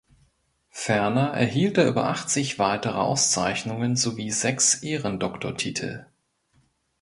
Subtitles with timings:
[0.71, 6.07] Ferner erhielt er über achtzig weitere Auszeichnungen, sowie sechs Ehrendoktortitel.